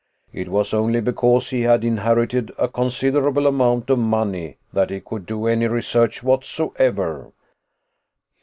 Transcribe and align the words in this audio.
It 0.33 0.49
was 0.49 0.73
only 0.73 0.99
because 0.99 1.51
he 1.51 1.61
had 1.61 1.83
inherited 1.83 2.51
a 2.57 2.67
considerable 2.67 3.45
amount 3.45 3.91
of 3.91 3.99
money 3.99 4.57
that 4.73 4.89
he 4.89 4.99
could 4.99 5.27
do 5.27 5.45
any 5.45 5.67
research 5.67 6.23
whatsoever." 6.23 7.31